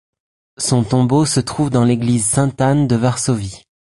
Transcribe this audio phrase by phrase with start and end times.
[0.57, 3.61] Son tombeau se trouve dans l'église Sainte-Anne de Varsovie.